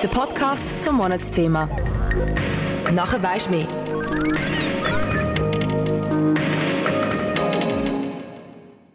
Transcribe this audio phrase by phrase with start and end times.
[0.00, 1.66] Der Podcast zum Monatsthema.
[2.92, 3.66] Nachher weisst mehr.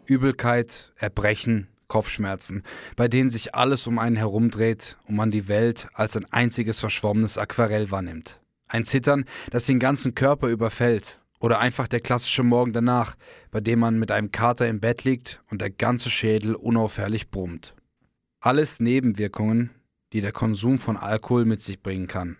[0.06, 2.62] Übelkeit, Erbrechen, Kopfschmerzen,
[2.96, 7.36] bei denen sich alles um einen herumdreht und man die Welt als ein einziges verschwommenes
[7.36, 8.40] Aquarell wahrnimmt.
[8.66, 11.20] Ein Zittern, das den ganzen Körper überfällt.
[11.38, 13.14] Oder einfach der klassische Morgen danach,
[13.50, 17.74] bei dem man mit einem Kater im Bett liegt und der ganze Schädel unaufhörlich brummt.
[18.40, 19.70] Alles Nebenwirkungen,
[20.14, 22.38] die der Konsum von Alkohol mit sich bringen kann.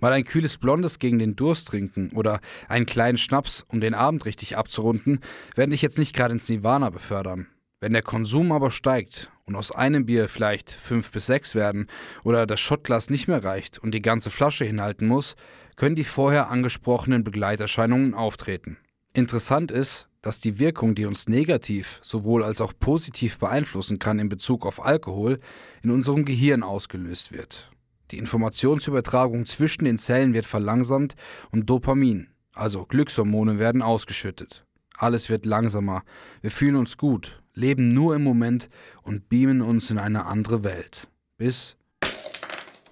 [0.00, 4.24] Mal ein kühles Blondes gegen den Durst trinken oder einen kleinen Schnaps, um den Abend
[4.24, 5.20] richtig abzurunden,
[5.54, 7.48] werden dich jetzt nicht gerade ins Nirvana befördern.
[7.80, 11.88] Wenn der Konsum aber steigt und aus einem Bier vielleicht fünf bis sechs werden
[12.24, 15.36] oder das Schottglas nicht mehr reicht und die ganze Flasche hinhalten muss,
[15.76, 18.78] können die vorher angesprochenen Begleiterscheinungen auftreten.
[19.12, 24.28] Interessant ist, dass die Wirkung, die uns negativ sowohl als auch positiv beeinflussen kann in
[24.28, 25.38] Bezug auf Alkohol,
[25.84, 27.70] in unserem Gehirn ausgelöst wird.
[28.10, 31.14] Die Informationsübertragung zwischen den Zellen wird verlangsamt
[31.52, 34.64] und Dopamin, also Glückshormone, werden ausgeschüttet.
[34.96, 36.02] Alles wird langsamer,
[36.40, 38.68] wir fühlen uns gut, leben nur im Moment
[39.02, 41.06] und beamen uns in eine andere Welt.
[41.36, 41.76] Bis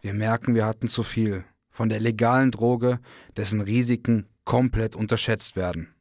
[0.03, 3.01] wir merken, wir hatten zu viel von der legalen Droge,
[3.37, 5.94] dessen Risiken komplett unterschätzt werden.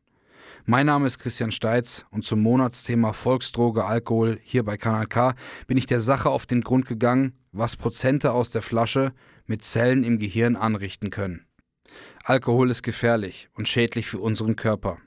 [0.66, 5.36] Mein Name ist Christian Steitz und zum Monatsthema Volksdroge Alkohol hier bei Kanal K
[5.68, 9.12] bin ich der Sache auf den Grund gegangen, was Prozente aus der Flasche
[9.46, 11.46] mit Zellen im Gehirn anrichten können.
[12.24, 15.00] Alkohol ist gefährlich und schädlich für unseren Körper.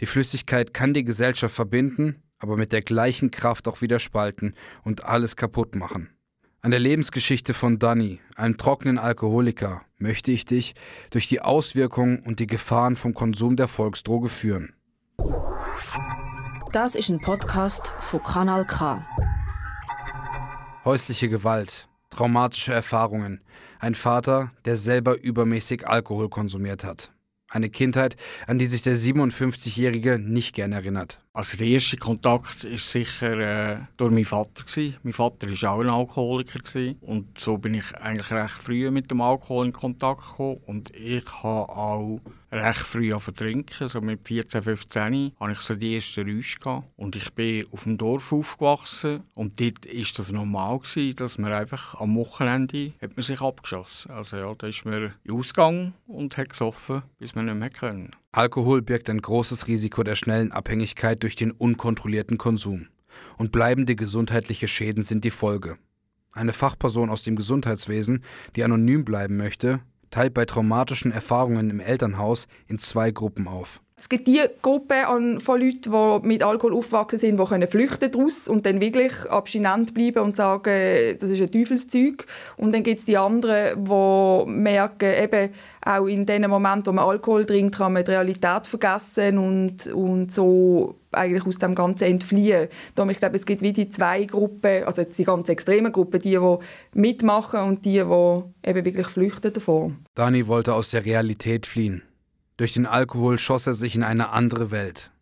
[0.00, 4.52] Die Flüssigkeit kann die Gesellschaft verbinden, aber mit der gleichen Kraft auch wieder spalten
[4.84, 6.10] und alles kaputt machen.
[6.60, 10.74] An der Lebensgeschichte von Danny, einem trockenen Alkoholiker, möchte ich dich
[11.08, 14.74] durch die Auswirkungen und die Gefahren vom Konsum der Volksdroge führen.
[16.72, 19.04] Das ist ein Podcast von Kanal K.
[20.84, 23.40] Häusliche Gewalt, traumatische Erfahrungen,
[23.80, 27.12] ein Vater, der selber übermäßig Alkohol konsumiert hat.
[27.50, 31.18] Eine Kindheit, an die sich der 57-Jährige nicht gern erinnert.
[31.32, 34.64] Also der erste Kontakt war sicher äh, durch meinen Vater.
[34.64, 34.96] Gewesen.
[35.02, 36.58] Mein Vater war auch ein Alkoholiker.
[36.58, 36.98] Gewesen.
[37.00, 40.60] Und so bin ich eigentlich recht früh mit dem Alkohol in Kontakt gekommen.
[40.66, 43.88] Und ich habe auch recht früh angefangen trinken.
[43.88, 46.84] So mit 14, 15 hatte ich so die ersten Räusche.
[46.96, 49.22] Und ich bin auf dem Dorf aufgewachsen.
[49.34, 54.10] Und dort war das normal, gewesen, dass man einfach am Wochenende hat man sich abgeschossen
[54.10, 58.14] Also ja, da ist man Ausgang und hat gesoffen, bis man nicht mehr können.
[58.32, 62.88] Alkohol birgt ein großes Risiko der schnellen Abhängigkeit durch den unkontrollierten Konsum.
[63.36, 65.78] Und bleibende gesundheitliche Schäden sind die Folge.
[66.34, 68.22] Eine Fachperson aus dem Gesundheitswesen,
[68.54, 69.80] die anonym bleiben möchte,
[70.10, 73.80] teilt bei traumatischen Erfahrungen im Elternhaus in zwei Gruppen auf.
[73.98, 74.94] Es gibt die Gruppe
[75.40, 79.92] von Leuten, die mit Alkohol aufgewachsen sind, die können flüchten daraus und dann wirklich abstinent
[79.92, 82.24] bleiben und sagen, das ist ein Teufelszeug.
[82.56, 85.50] Und dann gibt es die anderen, die merken, eben
[85.84, 90.30] auch in den Momenten, wo man Alkohol trinkt, kann man die Realität vergessen und, und
[90.30, 92.68] so eigentlich aus dem Ganzen entfliehen.
[92.94, 96.38] Darum, ich glaube, es gibt wie die zwei Gruppen, also die ganz extremen Gruppen, die,
[96.38, 96.56] die
[96.94, 99.90] mitmachen und die, die eben wirklich flüchten davor.
[100.14, 102.02] Dani wollte aus der Realität fliehen.
[102.58, 105.12] Durch den Alkohol schoss er sich in eine andere Welt.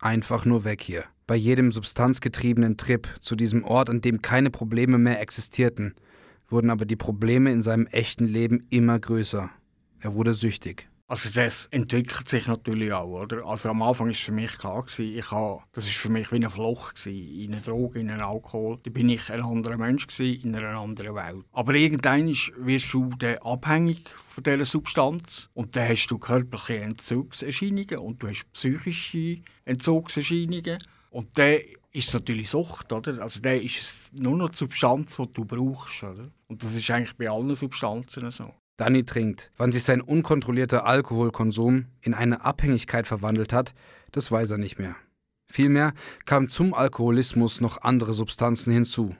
[0.00, 1.04] Einfach nur weg hier.
[1.26, 5.94] Bei jedem substanzgetriebenen Trip zu diesem Ort, an dem keine Probleme mehr existierten,
[6.46, 9.48] wurden aber die Probleme in seinem echten Leben immer größer.
[10.00, 10.90] Er wurde süchtig.
[11.14, 13.46] Also das entwickelt sich natürlich auch, oder?
[13.46, 16.42] Also am Anfang war für mich klar gewesen, ich habe, das ist für mich wie
[16.42, 18.80] ein Fluch gewesen, in eine Droge, in einen Alkohol.
[18.82, 21.44] Da bin ich ein anderer Mensch gewesen, in einer anderen Welt.
[21.52, 27.98] Aber irgendwann wirst du dann abhängig von dieser Substanz und dann hast du körperliche Entzugserscheinungen
[27.98, 30.78] und du hast psychische Entzugserscheinungen
[31.10, 31.60] und dann
[31.92, 33.22] ist es natürlich Sucht, oder?
[33.22, 36.28] Also dann ist es nur noch die Substanz, die du brauchst, oder?
[36.48, 38.52] Und das ist eigentlich bei allen Substanzen so.
[38.76, 39.52] Danny trinkt.
[39.56, 43.72] Wann sich sein unkontrollierter Alkoholkonsum in eine Abhängigkeit verwandelt hat,
[44.10, 44.96] das weiß er nicht mehr.
[45.46, 45.92] Vielmehr
[46.24, 49.14] kamen zum Alkoholismus noch andere Substanzen hinzu.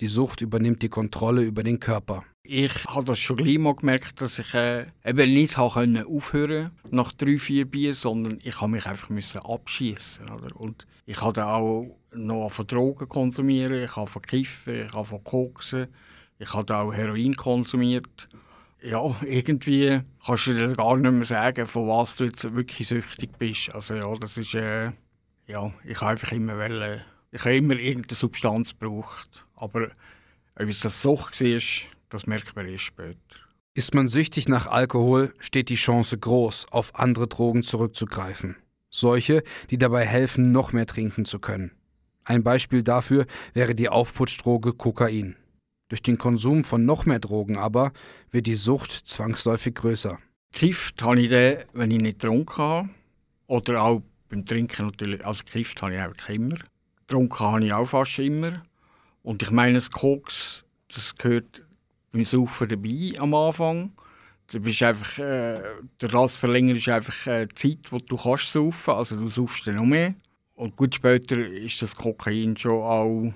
[0.00, 2.24] Die Sucht übernimmt die Kontrolle über den Körper.
[2.44, 7.12] Ich habe das schon gleich mal gemerkt, dass ich äh, eben nicht aufhören konnte nach
[7.14, 9.10] drei, vier Bier, sondern ich habe mich einfach
[9.44, 10.28] abschießen.
[10.28, 15.24] Und ich habe auch noch von Drogen konsumieren, ich habe von Kiffen, ich habe von
[15.24, 15.88] Koksen,
[16.38, 18.28] ich habe auch Heroin konsumiert
[18.84, 23.36] ja, irgendwie kannst du dir gar nicht mehr sagen, von was du jetzt wirklich süchtig
[23.38, 23.74] bist.
[23.74, 24.92] Also ja, das ist, äh,
[25.46, 27.00] ja, ich habe einfach immer, wollen,
[27.32, 29.46] ich habe immer irgendeine Substanz gebraucht.
[29.56, 29.88] Aber
[30.56, 31.60] ob es das Sucht war,
[32.10, 33.18] das merkt man erst später.
[33.72, 38.56] Ist man süchtig nach Alkohol, steht die Chance groß, auf andere Drogen zurückzugreifen.
[38.90, 41.72] Solche, die dabei helfen, noch mehr trinken zu können.
[42.24, 45.36] Ein Beispiel dafür wäre die Aufputschdroge Kokain.
[45.88, 47.92] Durch den Konsum von noch mehr Drogen aber
[48.30, 50.18] wird die Sucht zwangsläufig größer.
[50.52, 52.88] Gekifft habe ich dann, wenn ich nicht getrunken habe.
[53.46, 55.24] Oder auch beim Trinken natürlich.
[55.24, 56.56] Also gekifft habe ich einfach immer.
[57.06, 58.62] Getrunken habe ich auch fast immer.
[59.22, 61.62] Und ich meine, das Koks, das gehört
[62.12, 63.92] beim Saufen dabei am Anfang.
[64.48, 65.60] Du bist einfach, äh,
[66.00, 68.94] der Rastverlänger ist einfach äh, die Zeit, wo du kannst saufen.
[68.94, 70.14] Also du saufst dann noch mehr.
[70.54, 73.32] Und gut später ist das Kokain schon auch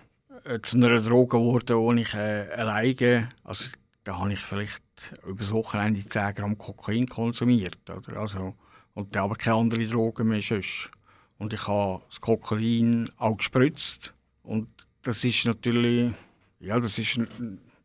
[0.49, 3.71] äh, zu einer Droge geworden, wo ich äh, alleine, also
[4.05, 4.83] da habe ich vielleicht
[5.27, 7.79] über das Wochenende 10 Gramm Kokain konsumiert.
[7.91, 8.19] Oder?
[8.19, 8.55] Also,
[8.95, 10.91] und da aber keine anderen Drogen mehr sonst.
[11.37, 14.15] Und ich habe das Kokain auch gespritzt.
[14.43, 14.69] Und
[15.03, 16.13] das ist natürlich,
[16.59, 17.21] ja, das ist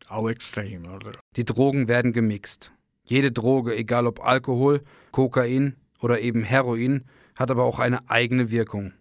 [0.08, 0.86] auch extrem.
[0.86, 1.12] Oder?
[1.36, 2.72] Die Drogen werden gemixt.
[3.04, 4.80] Jede Droge, egal ob Alkohol,
[5.12, 8.94] Kokain oder eben Heroin, hat aber auch eine eigene Wirkung.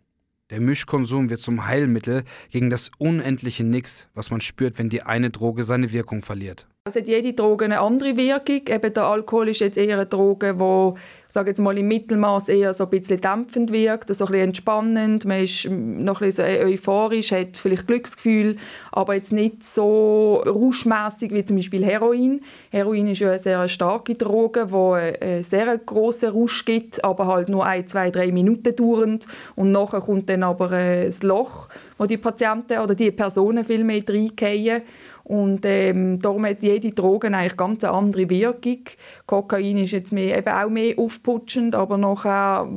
[0.50, 5.30] Der Mischkonsum wird zum Heilmittel gegen das unendliche Nix, was man spürt, wenn die eine
[5.30, 6.68] Droge seine Wirkung verliert.
[6.86, 8.68] Es hat jede Droge eine andere Wirkung.
[8.68, 11.00] Eben der Alkohol ist jetzt eher eine Droge, die
[11.34, 15.26] sage jetzt mal im Mittelmaß eher so ein bisschen dämpfend wirkt, so ein bisschen entspannend,
[15.26, 18.58] man ist noch ein bisschen euphorisch, hat vielleicht Glücksgefühl,
[18.92, 22.42] aber jetzt nicht so rauschmässig wie zum Beispiel Heroin.
[22.70, 27.50] Heroin ist ja eine sehr starke Droge, die einen sehr grossen Rausch gibt, aber halt
[27.50, 29.26] nur ein, zwei, drei Minuten dauernd
[29.56, 34.04] und nachher kommt dann aber das Loch, wo die Patienten oder die Personen viel mehr
[34.08, 34.84] reingehen.
[35.24, 38.80] Und ähm, darum hat jede Droge eigentlich ganz eine andere Wirkung.
[39.26, 42.68] Kokain ist jetzt mehr, eben auch mehr aufputschend, aber nachher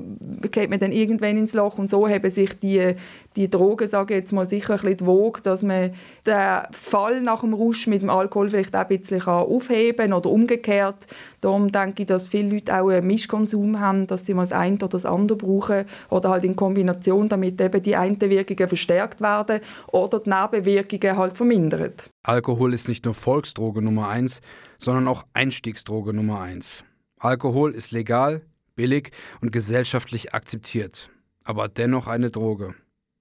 [0.52, 2.94] geht man dann irgendwann ins Loch und so haben sich die,
[3.36, 5.92] die Drogen, sage ich jetzt mal, sicher ein bisschen die Woge, dass man
[6.26, 10.30] den Fall nach dem Rausch mit dem Alkohol vielleicht auch ein bisschen aufheben kann oder
[10.30, 11.06] umgekehrt.
[11.40, 14.76] Darum denke ich, dass viele Leute auch einen Mischkonsum haben, dass sie mal das eine
[14.76, 19.60] oder das andere brauchen oder halt in Kombination, damit eben die einen Wirkungen verstärkt werden
[19.88, 22.10] oder die Nebenwirkungen halt vermindert.
[22.22, 24.40] Alkohol ist nicht nur Volksdroge Nummer eins,
[24.78, 26.84] sondern auch Einstiegsdroge Nummer eins.
[27.18, 28.42] Alkohol ist legal,
[28.74, 29.10] billig
[29.40, 31.10] und gesellschaftlich akzeptiert,
[31.44, 32.74] aber dennoch eine Droge.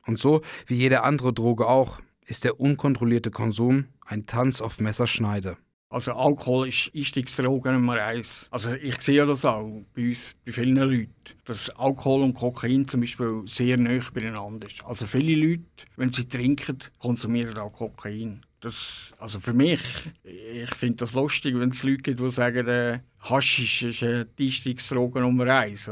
[0.06, 5.57] Und so wie jede andere Droge auch, ist der unkontrollierte Konsum ein Tanz auf Messerschneide.
[5.90, 8.48] Also Alkohol ist Einstiegsdroge Nummer eins.
[8.52, 11.13] Also ich sehe das auch bei uns, bei vielen Leuten,
[11.46, 14.84] dass Alkohol und Kokain zum Beispiel sehr nah beieinander ist.
[14.84, 15.63] Also viele Leute,
[15.96, 18.44] wenn sie trinken, konsumieren auch Kokain.
[18.66, 19.80] Das, also für mich,
[20.24, 25.20] ich finde das lustig, wenn es Leute gibt, die sagen, äh, Haschisch ist eine Einstiegsdroge
[25.20, 25.88] Nummer eins.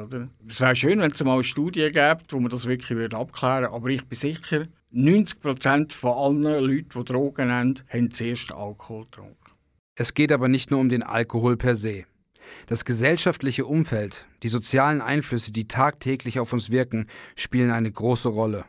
[0.47, 3.65] Es wäre schön, wenn es mal eine Studie gibt, wo man das wirklich würde abklären
[3.65, 3.75] würde.
[3.75, 9.51] Aber ich bin sicher, 90% von allen Leuten, die Drogen haben, haben zuerst Alkohol getrunken.
[9.93, 12.05] Es geht aber nicht nur um den Alkohol per se.
[12.65, 17.05] Das gesellschaftliche Umfeld, die sozialen Einflüsse, die tagtäglich auf uns wirken,
[17.35, 18.65] spielen eine große Rolle.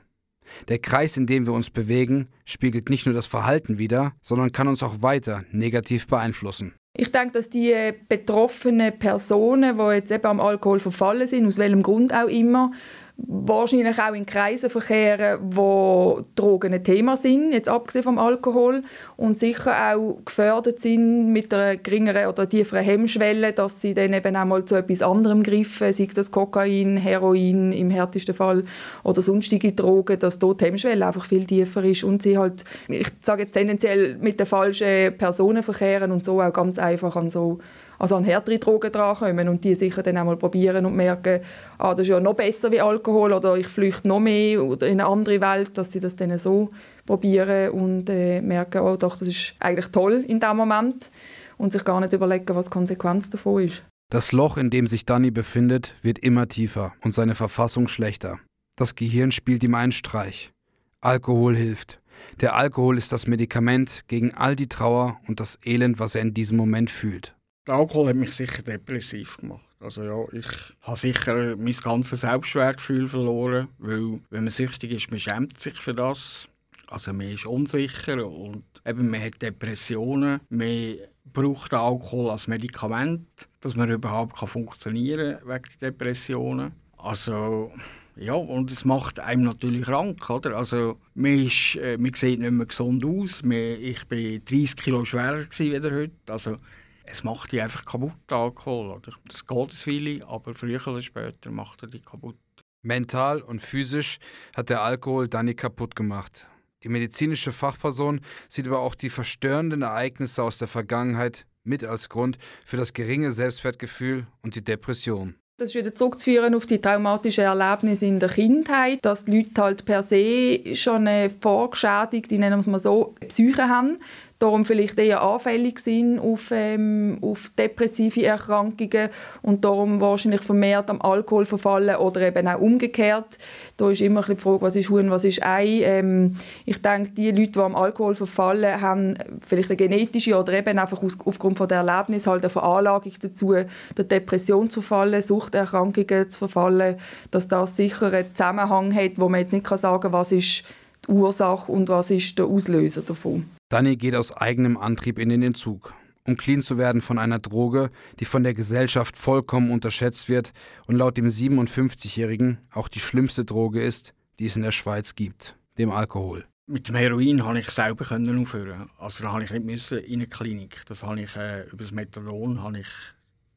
[0.69, 4.69] Der Kreis, in dem wir uns bewegen, spiegelt nicht nur das Verhalten wider, sondern kann
[4.69, 6.75] uns auch weiter negativ beeinflussen.
[6.97, 11.83] Ich denke, dass die betroffenen Personen, die jetzt eben am Alkohol verfallen sind, aus welchem
[11.83, 12.71] Grund auch immer,
[13.17, 18.83] wahrscheinlich auch in Kreisen verkehren, wo Drogen ein Thema sind, jetzt abgesehen vom Alkohol
[19.17, 24.37] und sicher auch gefördert sind mit einer geringeren oder tieferen Hemmschwelle, dass sie dann eben
[24.37, 28.65] auch mal zu etwas anderem greifen, sei das Kokain, Heroin im härtesten Fall
[29.05, 33.07] oder sonstige Drogen, dass dort die Hemmschwelle einfach viel tiefer ist und sie halt, ich
[33.23, 37.61] sage jetzt tendenziell mit den falschen Personen verkehren und so auch ganz einfach an so
[38.05, 41.41] also an härtere Drogen drankommen und die sicher dann einmal probieren und merken,
[41.79, 45.01] ah, das ist ja noch besser wie Alkohol oder ich flüchte noch mehr oder in
[45.01, 46.71] eine andere Welt, dass sie das dann so
[47.07, 51.11] probieren und äh, merken, oh doch, das ist eigentlich toll in dem Moment
[51.57, 53.83] und sich gar nicht überlegen, was die Konsequenz davon ist.
[54.11, 58.39] Das Loch, in dem sich Danny befindet, wird immer tiefer und seine Verfassung schlechter.
[58.77, 60.53] Das Gehirn spielt ihm einen Streich.
[61.01, 62.01] Alkohol hilft.
[62.41, 66.35] Der Alkohol ist das Medikament gegen all die Trauer und das Elend, was er in
[66.35, 67.35] diesem Moment fühlt.
[67.67, 69.65] Der Alkohol hat mich sicher depressiv gemacht.
[69.81, 70.47] Also ja, ich
[70.83, 75.95] habe sicher mein ganzes Selbstwertgefühl verloren, weil wenn man süchtig ist, man schämt sich für
[75.95, 76.49] das.
[76.89, 80.41] Also man ist unsicher und eben man hat Depressionen.
[80.51, 80.97] Man
[81.33, 83.27] braucht Alkohol als Medikament,
[83.63, 86.73] dass man überhaupt kann funktionieren kann wegen Depressionen.
[86.99, 87.73] Also
[88.17, 90.57] ja, und es macht einem natürlich krank, oder?
[90.57, 93.43] Also man, ist, äh, man sieht nicht mehr gesund aus.
[93.43, 96.13] Ich war 30 Kilo schwerer als heute.
[96.29, 96.59] Also
[97.05, 98.91] es macht die einfach kaputt, Alkohol.
[98.93, 99.13] Oder?
[99.29, 102.37] Das geht es Weile, aber früher oder später macht er die kaputt.
[102.83, 104.19] Mental und physisch
[104.57, 106.49] hat der Alkohol Dani kaputt gemacht.
[106.83, 112.37] Die medizinische Fachperson sieht aber auch die verstörenden Ereignisse aus der Vergangenheit mit als Grund
[112.65, 115.37] für das geringe Selbstwertgefühl und die Depression.
[115.57, 119.85] Das ist wieder zurückzuführen auf die traumatischen Erlebnisse in der Kindheit, dass die Leute halt
[119.85, 123.99] per se schon eine vorgeschädigte, nennen wir es mal so, Psyche haben
[124.45, 129.09] darum vielleicht eher anfällig sind auf, ähm, auf depressive Erkrankungen
[129.41, 133.39] und darum wahrscheinlich vermehrt am Alkohol verfallen oder eben auch umgekehrt.
[133.79, 135.81] Da ist immer die Frage, was ist Huhn, was ist Ei.
[135.83, 136.37] Ähm,
[136.67, 141.03] ich denke, die Leute, die am Alkohol verfallen, haben vielleicht eine genetische oder eben einfach
[141.03, 146.41] aus, aufgrund von der Erlebnis halt eine Veranlagung dazu, der Depression zu verfallen, Suchterkrankungen zu
[146.41, 146.97] verfallen,
[147.31, 150.65] dass das sicher einen Zusammenhang hat, wo man jetzt nicht sagen kann, was ist
[151.09, 153.54] die Ursache und was ist der Auslöser davon.
[153.69, 155.95] Dani geht aus eigenem Antrieb in den Entzug,
[156.27, 157.91] um clean zu werden von einer Droge,
[158.21, 160.53] die von der Gesellschaft vollkommen unterschätzt wird
[160.87, 165.57] und laut dem 57-Jährigen auch die schlimmste Droge ist, die es in der Schweiz gibt,
[165.79, 166.45] dem Alkohol.
[166.67, 168.91] Mit dem Heroin konnte ich selber aufhören.
[168.99, 170.83] Also da musste ich nicht in eine Klinik.
[170.87, 172.89] Das habe ich äh, über das Methadon habe ich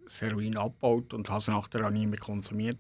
[0.04, 2.80] das Heroin abgebaut und habe es nachher auch nie mehr konsumiert.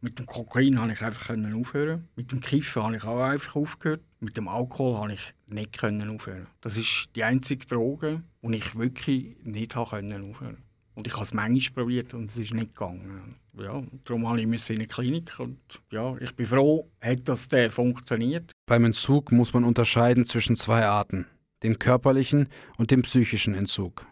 [0.00, 2.08] Mit dem Kokain konnte ich einfach aufhören.
[2.14, 4.00] Mit dem Kiffen habe ich auch einfach aufgehört.
[4.20, 6.48] Mit dem Alkohol konnte ich nicht aufhören.
[6.60, 10.56] Das ist die einzige Droge, die ich wirklich nicht aufhören konnte.
[10.94, 13.36] Und ich habe es manchmal probiert und es ist nicht gegangen.
[13.56, 15.60] Ja, darum musste ich in eine Klinik und
[15.92, 18.50] ja, ich bin froh, hat das funktioniert.
[18.66, 21.26] Beim Entzug muss man unterscheiden zwischen zwei Arten,
[21.62, 24.06] dem körperlichen und dem psychischen Entzug.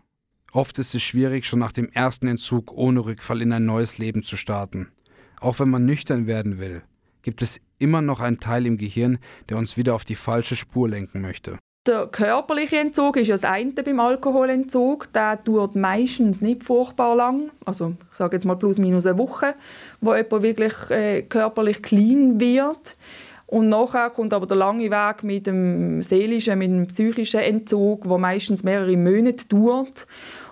[0.53, 4.23] Oft ist es schwierig, schon nach dem ersten Entzug ohne Rückfall in ein neues Leben
[4.23, 4.93] zu starten.
[5.41, 6.83] Auch wenn man nüchtern werden will,
[7.26, 9.18] gibt es immer noch einen Teil im Gehirn,
[9.49, 11.59] der uns wieder auf die falsche Spur lenken möchte.
[11.85, 15.12] Der körperliche Entzug ist ja das eine beim Alkoholentzug.
[15.12, 17.50] Der dauert meistens nicht furchtbar lang.
[17.64, 19.56] Also ich sage jetzt mal plus minus eine Woche,
[20.00, 22.97] wo jemand wirklich äh, körperlich clean wird.
[23.47, 28.18] Und nachher kommt aber der lange Weg mit dem seelischen, mit dem psychischen Entzug, wo
[28.18, 30.06] meistens mehrere Monate dauert.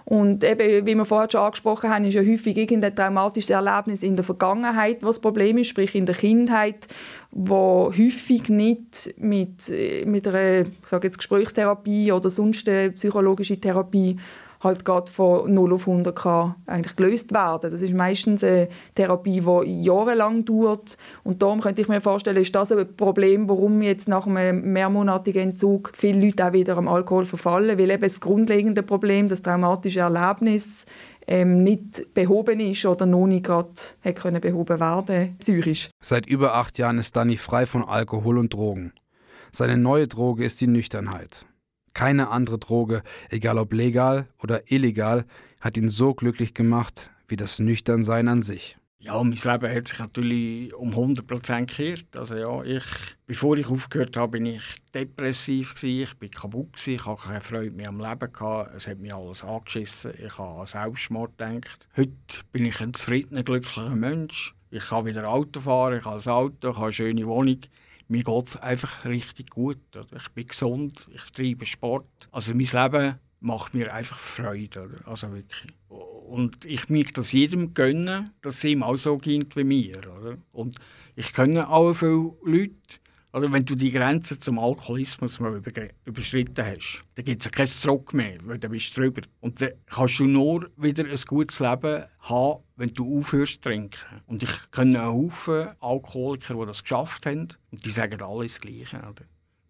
[0.06, 4.16] Und eben, wie wir vorher schon angesprochen haben, ist ja häufig irgendein traumatisches Erlebnis in
[4.16, 6.88] der Vergangenheit, was das Problem ist, sprich in der Kindheit,
[7.30, 9.72] wo häufig nicht mit,
[10.04, 14.16] mit einer ich sage jetzt Gesprächstherapie oder sonst eine psychologische Therapie
[14.64, 17.70] halt gerade von 0 auf 100 kann eigentlich gelöst werden.
[17.70, 22.54] Das ist meistens eine Therapie, die jahrelang dauert und darum könnte ich mir vorstellen, ist
[22.54, 27.26] das ein Problem, warum jetzt nach einem mehrmonatigen Entzug viele Leute auch wieder am Alkohol
[27.26, 30.86] verfallen, weil eben das grundlegende Problem, das traumatische Erlebnis
[31.26, 33.70] ähm, nicht behoben ist oder noch nicht gerade
[34.14, 35.90] können behoben werden psychisch.
[36.00, 38.92] Seit über acht Jahren ist Danny frei von Alkohol und Drogen.
[39.50, 41.46] Seine neue Droge ist die Nüchternheit.
[41.94, 45.24] Keine andere Droge, egal ob legal oder illegal,
[45.60, 48.76] hat ihn so glücklich gemacht wie das Nüchternsein an sich.
[49.04, 52.16] Ja, mein Leben hat sich natürlich um 100% gekehrt.
[52.16, 52.84] Also ja, ich,
[53.26, 54.62] bevor ich aufgehört habe, bin ich
[54.94, 58.88] depressiv gewesen, ich bin kaputt gewesen, ich hatte keine Freude mehr am Leben gehabt, es
[58.88, 61.86] hat mich alles angeschissen, ich habe an Selbstmord gedacht.
[61.96, 62.14] Heute
[62.50, 64.54] bin ich ein zufriedener, glücklicher Mensch.
[64.70, 67.60] Ich kann wieder Auto fahren, ich habe ein Auto, ich habe eine schöne Wohnung
[68.14, 69.78] mir geht es einfach richtig gut.
[70.16, 72.28] Ich bin gesund, ich treibe Sport.
[72.30, 75.00] Also mein Leben macht mir einfach Freude.
[75.04, 75.72] Also wirklich.
[75.88, 79.98] Und ich möchte das jedem gönnen, dass es ihm auch so geht wie mir.
[79.98, 80.38] Oder?
[80.52, 80.78] Und
[81.16, 83.00] ich kenne auch viele Leute,
[83.34, 85.60] oder wenn du die Grenze zum Alkoholismus mal
[86.04, 89.22] überschritten hast, dann gibt es ja kein Zurück mehr, weil dann bist du drüber.
[89.40, 93.98] Und dann kannst du nur wieder ein gutes Leben haben, wenn du aufhörst zu trinken.
[94.26, 98.60] Und ich kenne einen Haufen Alkoholiker, die das geschafft haben, und die sagen alle das
[98.60, 98.98] Gleiche.
[98.98, 99.24] Oder?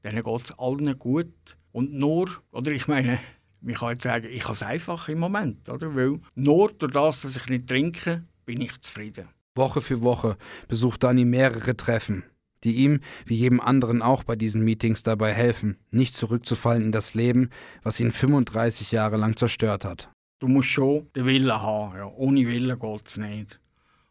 [0.05, 1.57] Denen geht es allen gut.
[1.73, 3.19] Und nur, oder ich meine,
[3.63, 5.95] man kann jetzt sagen, ich habe es einfach im Moment, oder?
[5.95, 9.27] Weil nur durch das, dass ich nicht trinke, bin ich zufrieden.
[9.55, 10.37] Woche für Woche
[10.69, 12.25] besucht Dani mehrere Treffen
[12.65, 17.15] die ihm, wie jedem anderen auch bei diesen Meetings dabei helfen, nicht zurückzufallen in das
[17.15, 17.51] Leben,
[17.83, 20.11] was ihn 35 Jahre lang zerstört hat.
[20.41, 21.97] Du musst schon den Willen haben.
[21.97, 22.07] Ja.
[22.07, 23.61] Ohne Willen geht es nicht.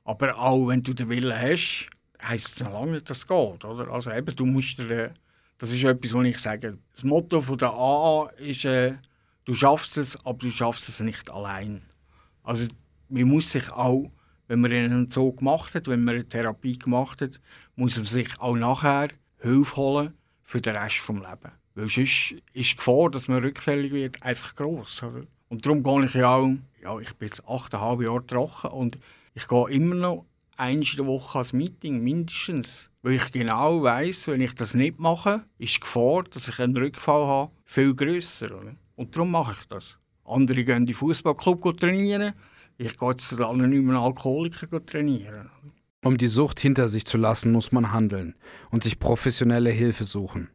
[0.03, 1.89] Aber auch wenn du den Willen hast,
[2.22, 3.65] heisst es noch lange nicht, dass es geht.
[3.65, 3.89] Oder?
[3.89, 5.13] Also eben, du musst dir,
[5.57, 6.77] das ist etwas, was ich sage.
[6.95, 8.93] Das Motto von der AA ist, äh,
[9.45, 11.81] du schaffst es, aber du schaffst es nicht allein.
[12.43, 12.67] Also
[13.10, 14.12] man muss sich auch
[14.47, 17.39] wenn man einen so gemacht hat, wenn man eine Therapie gemacht hat,
[17.75, 19.09] muss man sich auch nachher
[19.39, 21.53] Hilfe holen für den Rest des Lebens.
[21.75, 25.01] Weil sonst ist die Gefahr, dass man rückfällig wird, einfach gross.
[25.01, 25.23] Oder?
[25.50, 28.97] Und darum gehe ich ja auch, ja, ich bin jetzt achteinhalb Jahre trocken und
[29.33, 30.25] ich gehe immer noch
[30.57, 32.89] einmal in der Woche als Meeting, mindestens.
[33.01, 36.77] Weil ich genau weiß, wenn ich das nicht mache, ist die Gefahr, dass ich einen
[36.77, 38.50] Rückfall habe, viel grösser.
[38.95, 39.97] Und darum mache ich das.
[40.25, 42.33] Andere gehen in den Fußballclub trainieren,
[42.77, 45.50] ich gehe zu den anonymen Alkoholiker trainieren.
[46.03, 48.36] Um die Sucht hinter sich zu lassen, muss man handeln
[48.72, 50.50] und sich professionelle Hilfe suchen.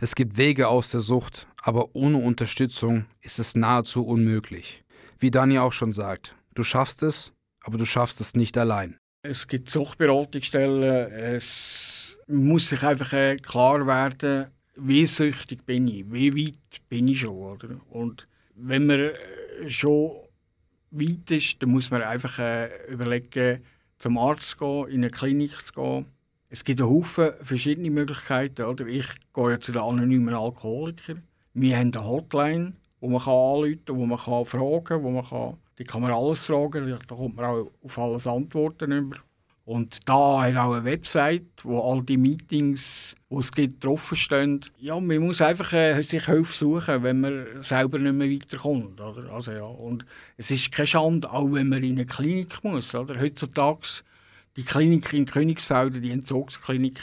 [0.00, 4.84] Es gibt Wege aus der Sucht, aber ohne Unterstützung ist es nahezu unmöglich.
[5.18, 8.98] Wie Dani auch schon sagt, du schaffst es, aber du schaffst es nicht allein.
[9.22, 14.46] Es gibt Suchtberatungsstellen, es muss sich einfach äh, klar werden,
[14.76, 17.36] wie süchtig bin ich, wie weit bin ich schon.
[17.36, 17.80] Oder?
[17.90, 20.27] Und wenn man äh, schon
[20.90, 23.62] weit ist, dann muss man einfach äh, überlegen,
[23.98, 26.06] zum Arzt zu gehen, in eine Klinik zu gehen.
[26.50, 28.62] Es gibt einen Haufen verschiedene Möglichkeiten.
[28.62, 28.86] Oder?
[28.86, 31.22] Ich gehe ja zu den anonymen Alkoholikern.
[31.54, 35.10] Wir haben eine Hotline, wo man kann anrufen kann, wo man kann fragen kann, wo
[35.10, 39.16] man kann, die kann man alles fragen, da kommt man auch auf alles Antworten über.
[39.68, 44.64] Und da hat auch eine Website, wo all die Meetings, die es gibt, draufstehen.
[44.78, 48.98] Ja, man muss einfach äh, sich Hilfe suchen, wenn man selber nicht mehr weiterkommt.
[48.98, 49.30] Oder?
[49.30, 49.64] Also, ja.
[49.64, 50.06] Und
[50.38, 52.94] es ist keine Schande, auch wenn man in eine Klinik muss.
[52.94, 53.20] Oder?
[53.20, 54.04] Heutzutage,
[54.56, 56.98] die Klinik in Königsfelden, die Entzugsklinik,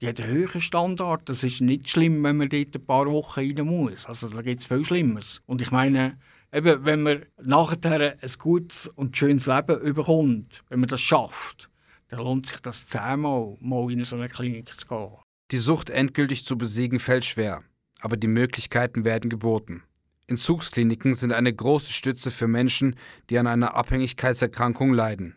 [0.00, 1.28] die hat einen höheren Standard.
[1.28, 4.06] Das ist nicht schlimm, wenn man dort ein paar Wochen rein muss.
[4.06, 5.42] Also da gibt es viel Schlimmeres.
[5.44, 6.16] Und ich meine,
[6.54, 11.67] eben, wenn man nachher ein gutes und schönes Leben überkommt, wenn man das schafft,
[12.08, 15.16] dann lohnt sich das zehnmal, mal in so eine Klinik zu gehen.
[15.50, 17.62] Die Sucht endgültig zu besiegen fällt schwer,
[18.00, 19.82] aber die Möglichkeiten werden geboten.
[20.26, 22.96] Entzugskliniken sind eine große Stütze für Menschen,
[23.30, 25.36] die an einer Abhängigkeitserkrankung leiden.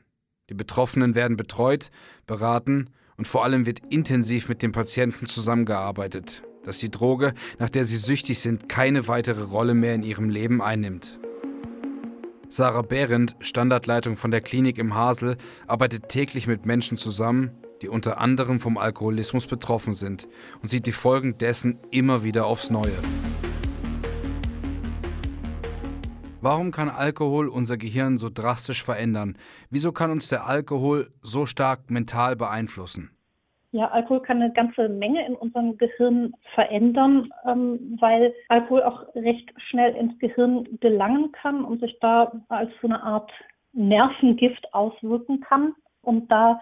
[0.50, 1.92] Die Betroffenen werden betreut,
[2.28, 7.86] beraten und vor allem wird intensiv mit dem Patienten zusammengearbeitet, dass die Droge, nach der
[7.86, 11.21] sie süchtig sind, keine weitere Rolle mehr in ihrem Leben einnimmt.
[12.54, 18.18] Sarah Behrendt, Standardleitung von der Klinik im Hasel, arbeitet täglich mit Menschen zusammen, die unter
[18.18, 20.28] anderem vom Alkoholismus betroffen sind
[20.62, 22.92] und sieht die Folgen dessen immer wieder aufs Neue.
[26.42, 29.38] Warum kann Alkohol unser Gehirn so drastisch verändern?
[29.70, 33.12] Wieso kann uns der Alkohol so stark mental beeinflussen?
[33.74, 39.50] Ja, Alkohol kann eine ganze Menge in unserem Gehirn verändern, ähm, weil Alkohol auch recht
[39.70, 43.32] schnell ins Gehirn gelangen kann und sich da als so eine Art
[43.72, 45.74] Nervengift auswirken kann.
[46.02, 46.62] Und da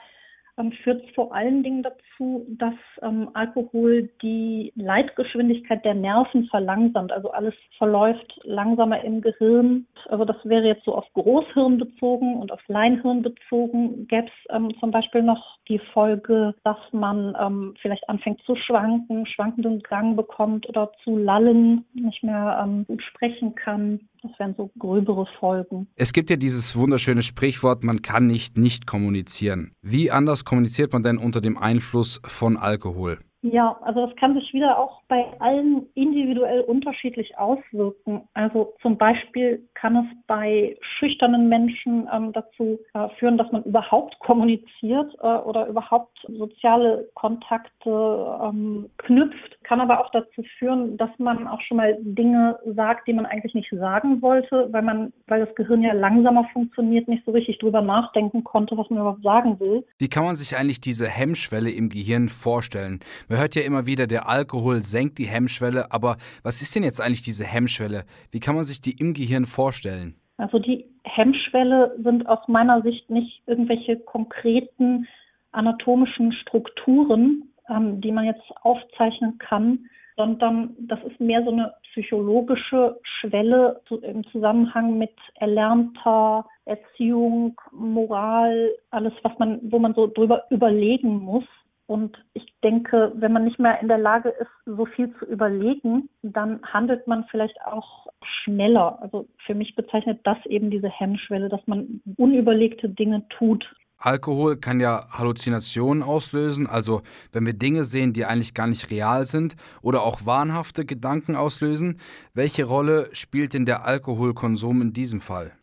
[0.59, 7.11] ähm, führt es vor allen Dingen dazu, dass ähm, Alkohol die Leitgeschwindigkeit der Nerven verlangsamt.
[7.11, 9.87] Also alles verläuft langsamer im Gehirn.
[10.09, 14.07] Also das wäre jetzt so auf Großhirn bezogen und auf Leinhirn bezogen.
[14.07, 19.25] Gäbe es ähm, zum Beispiel noch die Folge, dass man ähm, vielleicht anfängt zu schwanken,
[19.25, 24.09] schwankenden Gang bekommt oder zu lallen, nicht mehr ähm, gut sprechen kann.
[24.21, 25.87] Das wären so gröbere Folgen.
[25.95, 29.71] Es gibt ja dieses wunderschöne Sprichwort, man kann nicht nicht kommunizieren.
[29.81, 33.19] Wie anders kommuniziert man denn unter dem Einfluss von Alkohol?
[33.41, 38.27] Ja, also das kann sich wieder auch bei allen individuell unterschiedlich auswirken.
[38.33, 44.19] Also zum Beispiel kann es bei schüchternen Menschen ähm, dazu äh, führen, dass man überhaupt
[44.19, 49.57] kommuniziert äh, oder überhaupt soziale Kontakte ähm, knüpft.
[49.63, 53.53] Kann aber auch dazu führen, dass man auch schon mal Dinge sagt, die man eigentlich
[53.53, 57.81] nicht sagen wollte, weil man, weil das Gehirn ja langsamer funktioniert, nicht so richtig drüber
[57.81, 59.85] nachdenken konnte, was man überhaupt sagen will.
[59.97, 62.99] Wie kann man sich eigentlich diese Hemmschwelle im Gehirn vorstellen?
[63.29, 66.99] Man hört ja immer wieder, der Alkohol senkt die Hemmschwelle, aber was ist denn jetzt
[66.99, 68.05] eigentlich diese Hemmschwelle?
[68.31, 70.15] Wie kann man sich die im Gehirn vorstellen?
[70.37, 75.07] Also die Hemmschwelle sind aus meiner Sicht nicht irgendwelche konkreten
[75.51, 79.85] anatomischen Strukturen, ähm, die man jetzt aufzeichnen kann,
[80.17, 89.13] sondern das ist mehr so eine psychologische Schwelle im Zusammenhang mit erlernter Erziehung, Moral, alles,
[89.21, 91.45] was man, wo man so drüber überlegen muss.
[91.89, 96.07] Und ich denke, wenn man nicht mehr in der Lage ist, so viel zu überlegen,
[96.21, 99.01] dann handelt man vielleicht auch schneller.
[99.01, 103.65] Also für mich bezeichnet das eben diese Hemmschwelle, dass man unüberlegte Dinge tut.
[103.97, 109.25] Alkohol kann ja Halluzinationen auslösen, also wenn wir Dinge sehen, die eigentlich gar nicht real
[109.25, 111.99] sind oder auch wahnhafte Gedanken auslösen.
[112.35, 115.53] Welche Rolle spielt denn der Alkoholkonsum in diesem Fall?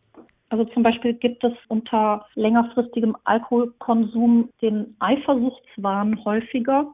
[0.49, 6.93] Also zum Beispiel gibt es unter längerfristigem Alkoholkonsum den Eifersuchtswahn häufiger.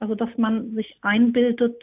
[0.00, 1.76] Also dass man sich einbildet,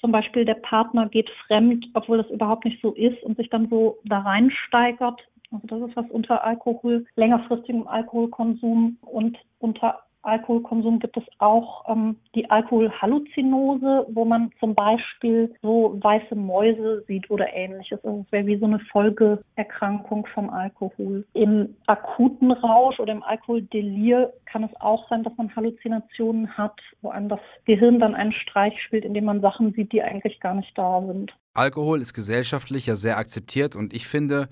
[0.00, 3.68] zum Beispiel der Partner geht fremd, obwohl das überhaupt nicht so ist und sich dann
[3.68, 5.20] so da reinsteigert.
[5.50, 12.16] Also das ist was unter Alkohol, längerfristigem Alkoholkonsum und unter Alkoholkonsum gibt es auch ähm,
[12.34, 18.04] die Alkoholhalluzinose, wo man zum Beispiel so weiße Mäuse sieht oder ähnliches.
[18.04, 21.26] Also es wäre wie so eine Folgeerkrankung vom Alkohol.
[21.34, 27.10] Im akuten Rausch oder im Alkoholdelir kann es auch sein, dass man Halluzinationen hat, wo
[27.10, 30.76] einem das Gehirn dann einen Streich spielt, indem man Sachen sieht, die eigentlich gar nicht
[30.76, 31.32] da sind.
[31.54, 34.48] Alkohol ist gesellschaftlich ja sehr akzeptiert und ich finde,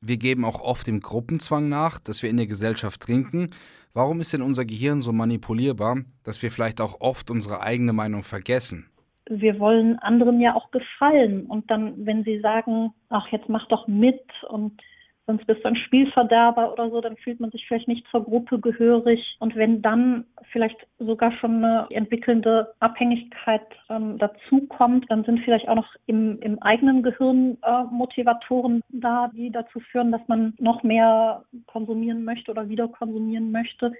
[0.00, 3.50] wir geben auch oft dem Gruppenzwang nach, dass wir in der Gesellschaft trinken.
[3.92, 8.22] Warum ist denn unser Gehirn so manipulierbar, dass wir vielleicht auch oft unsere eigene Meinung
[8.22, 8.88] vergessen?
[9.28, 11.46] Wir wollen anderen ja auch gefallen.
[11.46, 14.80] Und dann, wenn sie sagen, ach, jetzt mach doch mit und
[15.26, 18.58] sonst bist du ein Spielverderber oder so, dann fühlt man sich vielleicht nicht zur Gruppe
[18.58, 19.36] gehörig.
[19.38, 25.76] Und wenn dann vielleicht sogar schon eine entwickelnde Abhängigkeit ähm, dazukommt, dann sind vielleicht auch
[25.76, 31.44] noch im, im eigenen Gehirn äh, Motivatoren da, die dazu führen, dass man noch mehr
[31.66, 33.92] konsumieren möchte oder wieder konsumieren möchte.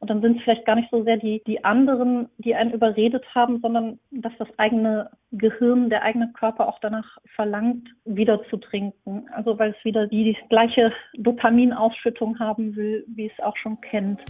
[0.00, 3.24] Und dann sind es vielleicht gar nicht so sehr die, die anderen, die einen überredet
[3.34, 9.26] haben, sondern dass das eigene Gehirn, der eigene Körper auch danach verlangt, wieder zu trinken.
[9.34, 14.20] Also weil es wieder die, die gleiche Dopaminausschüttung haben will, wie es auch schon kennt.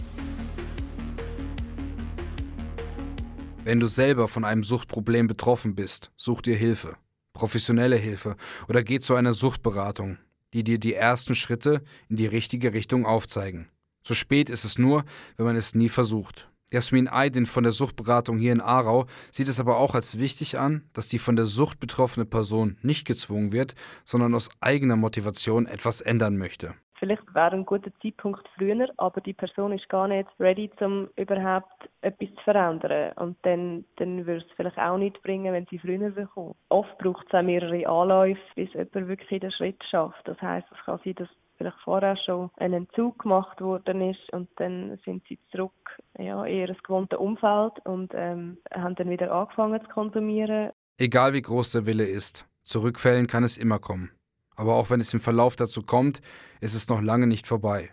[3.63, 6.95] Wenn du selber von einem Suchtproblem betroffen bist, such dir Hilfe,
[7.33, 10.17] professionelle Hilfe oder geh zu einer Suchtberatung,
[10.55, 13.67] die dir die ersten Schritte in die richtige Richtung aufzeigen.
[14.09, 15.03] Zu spät ist es nur,
[15.37, 16.49] wenn man es nie versucht.
[16.71, 20.89] Jasmin Aydin von der Suchtberatung hier in Aarau sieht es aber auch als wichtig an,
[20.93, 26.01] dass die von der Sucht betroffene Person nicht gezwungen wird, sondern aus eigener Motivation etwas
[26.01, 26.73] ändern möchte.
[26.97, 31.87] Vielleicht wäre ein guter Zeitpunkt früher, aber die Person ist gar nicht ready, um überhaupt
[32.01, 33.13] etwas zu verändern.
[33.17, 36.55] Und dann, dann würde es vielleicht auch nicht bringen, wenn sie früher kommt.
[36.69, 40.27] Oft braucht es auch mehrere Anläufe, bis jemand wirklich den Schritt schafft.
[40.27, 44.49] Das heißt, es kann sein, dass vielleicht vorher schon ein Entzug gemacht worden ist und
[44.55, 45.73] dann sind sie zurück
[46.17, 50.71] ja, in ihr gewohntes Umfeld und ähm, haben dann wieder angefangen zu konsumieren.
[50.97, 54.11] Egal wie groß der Wille ist, zu Rückfällen kann es immer kommen.
[54.55, 56.21] Aber auch wenn es im Verlauf dazu kommt,
[56.61, 57.91] ist es noch lange nicht vorbei.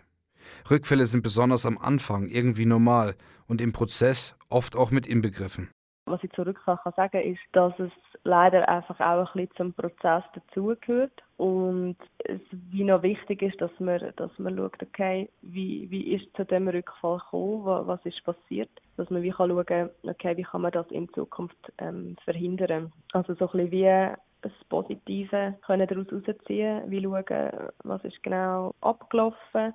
[0.69, 3.15] Rückfälle sind besonders am Anfang irgendwie normal
[3.47, 5.69] und im Prozess oft auch mit inbegriffen.
[6.07, 7.91] Was ich zurück kann sagen ist, dass es
[8.23, 12.39] leider einfach auch ein bisschen zum Prozess dazugehört und es
[12.71, 16.69] wie noch wichtig ist, dass man, dass man schaut, okay, wie, wie ist zu dem
[16.69, 20.89] Rückfall gekommen, was ist passiert, dass man wie kann schauen, okay, wie kann man das
[20.91, 22.93] in Zukunft ähm, verhindern.
[23.11, 28.73] Also so ein bisschen wie das Positive können daraus herausziehen, wie schauen, was ist genau
[28.81, 29.73] abgelaufen,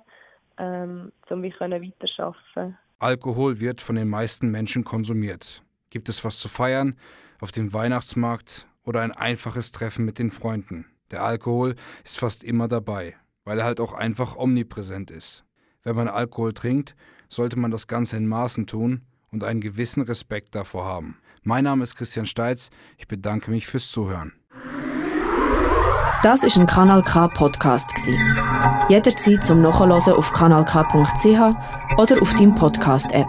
[0.57, 2.77] ähm, um wie können weiterarbeiten.
[2.99, 5.61] Alkohol wird von den meisten Menschen konsumiert.
[5.93, 6.95] Gibt es was zu feiern?
[7.39, 10.87] Auf dem Weihnachtsmarkt oder ein einfaches Treffen mit den Freunden?
[11.11, 15.43] Der Alkohol ist fast immer dabei, weil er halt auch einfach omnipräsent ist.
[15.83, 16.95] Wenn man Alkohol trinkt,
[17.29, 21.19] sollte man das Ganze in Maßen tun und einen gewissen Respekt davor haben.
[21.43, 22.71] Mein Name ist Christian Steitz.
[22.97, 24.33] Ich bedanke mich fürs Zuhören.
[26.23, 27.91] Das ist ein Kanal K Podcast
[28.89, 33.27] Jederzeit zum Nachhören auf kanalk.ch oder auf deinem Podcast App.